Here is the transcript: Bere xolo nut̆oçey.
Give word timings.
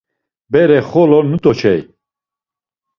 Bere 0.51 0.79
xolo 0.89 1.19
nut̆oçey. 1.29 1.81